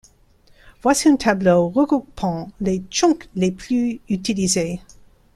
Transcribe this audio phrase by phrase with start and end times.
[0.81, 4.81] Voici un tableau regroupant les chunks les plus utilisés.